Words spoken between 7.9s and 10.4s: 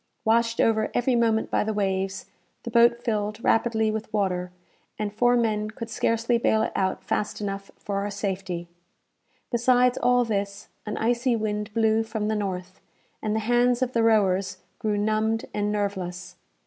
our safety. Besides all